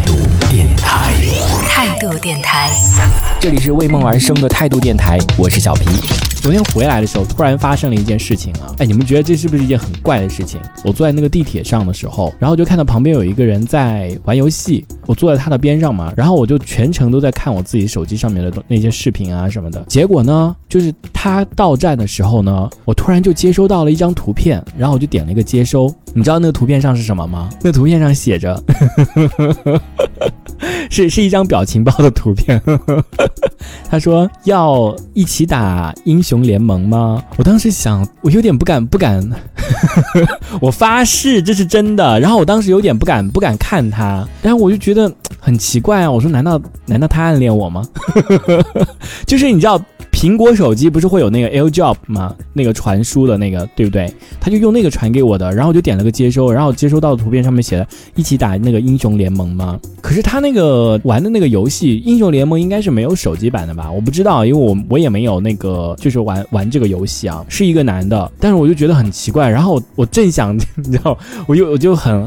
[2.09, 2.67] 度电台。
[3.39, 5.85] 这里是为梦而生的态度电台，我是小皮。
[6.41, 8.73] 昨天回来的时候，突然发生了一件事情啊！
[8.79, 10.59] 哎，你们觉得这是不是一件很怪的事情？
[10.83, 19.83] 我坐在那个地铁上的时候，然后就看到旁边有一个人在玩游戏，我坐在他的边上嘛，然后我就全程都在看我自己手机上面的那些视频啊什么的。
[19.87, 25.93] 结果呢，就是他到站的时候呢，我突然就接收到了一张图片，然后我就点了一个接收。
[26.13, 27.49] 你知道那个图片上是什么吗？
[27.61, 28.61] 那图片上写着。
[30.89, 32.61] 是是一张表情包的图片，
[33.89, 37.23] 他说要一起打英雄联盟吗？
[37.37, 39.27] 我当时想，我有点不敢不敢，
[40.61, 42.19] 我发誓这是真的。
[42.19, 46.11] 然后我当时有点不敢不敢看他，然后我就觉得很奇怪啊。
[46.11, 47.83] 我说难道难道他暗恋我吗？
[49.25, 49.81] 就是你知道。
[50.21, 52.35] 苹果手机不是会有那个 AirDrop 吗？
[52.53, 54.07] 那个传输的那个，对不对？
[54.39, 59.79] 他就用那个传给我的，然后我就点了个接收，然后接收到的图片上面写的一起打那个英雄联盟吗？
[59.99, 63.91] 可是他那个玩的那个游戏英雄联盟应该是没有手机版的吧？
[63.91, 72.23] 我不知道，因为我我也没有那个就是玩玩这个游戏啊，是一个男的，但是我就觉得很奇怪，然后我正想 你知道，我就我就很。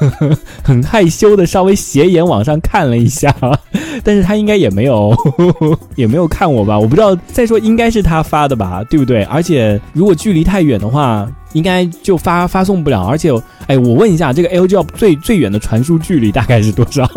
[0.62, 3.34] 很害羞的，稍微斜眼往上看了一下，
[4.04, 5.14] 但是他应该也没有，
[5.96, 6.78] 也没有看我吧？
[6.78, 7.16] 我不知道。
[7.26, 9.22] 再说，应该是他发的吧，对不对？
[9.24, 13.04] 而且如果距离太远的话，应该就发发送不了。
[13.04, 13.30] 而且，
[13.66, 17.08] 哎，我问一下，这个 LJ 最最远的传输距离大概是多少？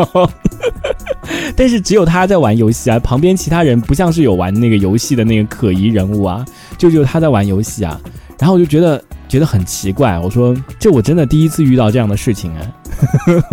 [1.55, 6.45] 但是只有他在玩游戏啊，旁边其他人不像是有玩那个游戏的那个可疑人物啊，
[6.77, 7.99] 就只有他在玩游戏啊。
[8.39, 9.03] 然后我就觉得。
[9.29, 12.65] 觉得很奇怪，我说这我真的第一次遇到这样的事情啊，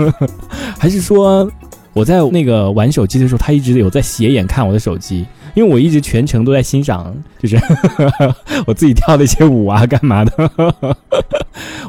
[0.80, 1.46] 还是说
[1.92, 7.60] 我在那个玩手机的时候，他一直有在斜眼看我的手机，因为我一直全程都在欣赏，就是
[8.66, 10.50] 我自己跳的一些舞啊，干嘛的？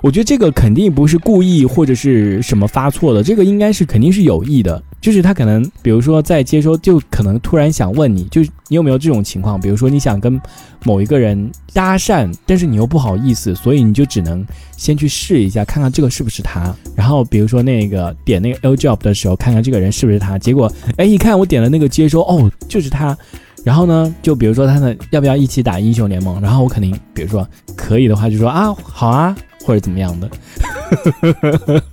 [0.01, 4.81] 我觉得这个肯定不是故意或者是什么发错的，这个应该是肯定是有意的。
[4.99, 9.59] 就是他可能，比如说在接收，就可能突然想问你，就你有没有这种情况？
[9.59, 10.39] 比如说你想跟
[10.83, 14.45] 某一个人搭讪，但是你又不好意思，所以你就只能
[14.75, 16.75] 先去试一下，看看这个是不是他。
[16.95, 20.37] 然后比如说那个点那个 L job 的时候，看看这个人是不是他。
[20.37, 23.15] 结果哎，一看我点了那个接收，哦，就是他。
[23.63, 26.41] 然后呢，就比如说他呢要不要一起打英雄联盟？
[26.41, 29.35] 然后我肯定，比如说可以的话，就说啊好啊，
[29.67, 30.29] 或者怎么样的。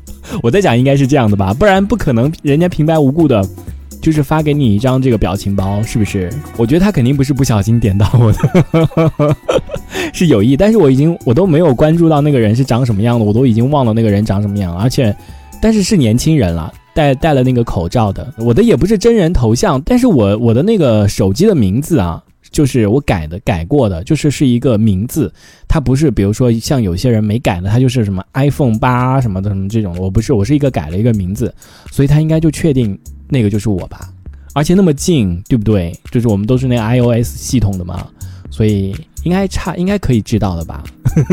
[0.42, 3.46] 我在讲应该是这样的吧，不然不可能人家平白无故的，
[4.00, 6.32] 就是发给你一张这个表情包，是不是？
[6.56, 9.36] 我觉得他肯定不是不小心点到我的，
[10.14, 10.56] 是有意。
[10.56, 14.74] 但是我已经我都没有关注到那个人是长什么样的，我都已经忘了那个人长什么样。
[14.76, 15.14] 而且，
[15.60, 18.32] 但是是年轻人了，戴戴了那个口罩的。
[18.38, 22.22] 我的也不是真人头像，但是我我的那个手机的名字啊。
[22.54, 25.30] 就是我改的，改过的，就是是一个名字，
[25.66, 31.52] 它不是，比如说像有些人没改的，它就是什么 iPhone 八什么的什么这种，我不是，我是一个改了一个名字，
[31.90, 32.96] 所以他应该就确定
[33.28, 34.08] 那个就是我吧，
[34.54, 35.92] 而且那么近，对不对？
[36.12, 38.06] 就是我们都是那 iOS 系统的嘛，
[38.50, 38.94] 所以
[39.24, 40.84] 应该差，应该可以知道的吧？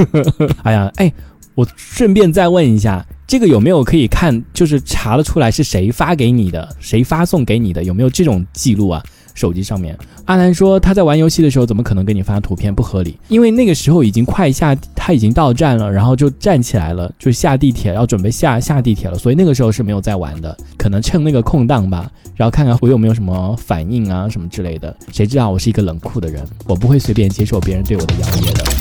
[0.64, 1.14] 哎呀，哎，
[1.54, 9.04] 我顺便再问一下，这个有没有可以看，就是查得出来是谁发给你的，谁发送给你的，有没有这种记录啊？
[9.34, 12.74] 手机上面，阿南说他在玩游戏的时候怎么可能给你发图片？
[12.74, 24.96] 不合理，因为那个时候已经快下，他已经到站了，然后就站起来了，就下地铁，要准备下下地铁了，所以那个时候是没有在玩的，可能趁那个空档吧，然后看看我有没有什么反应啊什么之类的。
[25.12, 28.81] 谁知道我是一个冷酷的人，我不会随便接受别人对我的邀约的。